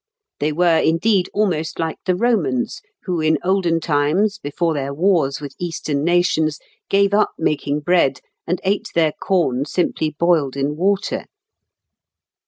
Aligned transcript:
They 0.39 0.51
were 0.51 0.79
indeed 0.79 1.29
almost 1.31 1.77
like 1.79 1.99
the 2.07 2.15
Romans 2.15 2.81
who 3.03 3.21
in 3.21 3.37
olden 3.43 3.79
times, 3.79 4.39
before 4.39 4.73
their 4.73 4.95
wars 4.95 5.39
with 5.39 5.53
eastern 5.59 6.03
nations, 6.03 6.57
gave 6.89 7.13
up 7.13 7.33
making 7.37 7.81
bread, 7.81 8.19
and 8.47 8.59
ate 8.63 8.89
their 8.95 9.11
corn 9.11 9.63
simply 9.65 10.15
boiled 10.17 10.57
in 10.57 10.75
water. 10.75 11.25